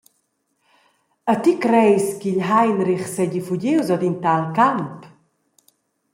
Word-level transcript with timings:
«E 1.33 1.35
ti 1.43 1.53
creis 1.63 2.05
ch’il 2.19 2.41
Heinrich 2.49 3.07
seigi 3.13 3.41
fugius 3.47 3.87
ord 3.93 4.03
in 4.09 4.17
tal 4.23 4.43
camp?» 4.57 4.99